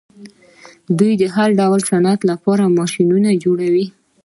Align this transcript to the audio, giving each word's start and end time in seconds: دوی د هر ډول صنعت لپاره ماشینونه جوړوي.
دوی 0.97 1.13
د 1.21 1.23
هر 1.35 1.49
ډول 1.59 1.79
صنعت 1.89 2.21
لپاره 2.31 2.73
ماشینونه 2.77 3.29
جوړوي. 3.43 3.85